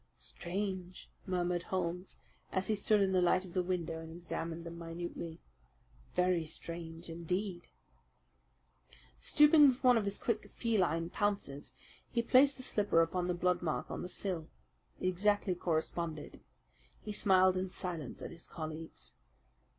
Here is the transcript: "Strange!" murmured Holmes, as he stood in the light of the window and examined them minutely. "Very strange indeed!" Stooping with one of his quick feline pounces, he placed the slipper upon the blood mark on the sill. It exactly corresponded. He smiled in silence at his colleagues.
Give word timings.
"Strange!" 0.17 1.11
murmured 1.27 1.61
Holmes, 1.61 2.17
as 2.51 2.69
he 2.69 2.75
stood 2.75 3.01
in 3.01 3.11
the 3.11 3.21
light 3.21 3.45
of 3.45 3.53
the 3.53 3.61
window 3.61 3.99
and 3.99 4.11
examined 4.11 4.65
them 4.65 4.79
minutely. 4.79 5.39
"Very 6.15 6.43
strange 6.43 7.07
indeed!" 7.07 7.67
Stooping 9.19 9.67
with 9.67 9.83
one 9.83 9.99
of 9.99 10.05
his 10.05 10.17
quick 10.17 10.49
feline 10.55 11.11
pounces, 11.11 11.73
he 12.09 12.23
placed 12.23 12.57
the 12.57 12.63
slipper 12.63 13.03
upon 13.03 13.27
the 13.27 13.35
blood 13.35 13.61
mark 13.61 13.91
on 13.91 14.01
the 14.01 14.09
sill. 14.09 14.47
It 14.99 15.05
exactly 15.07 15.53
corresponded. 15.53 16.39
He 17.05 17.11
smiled 17.11 17.55
in 17.55 17.69
silence 17.69 18.23
at 18.23 18.31
his 18.31 18.47
colleagues. 18.47 19.11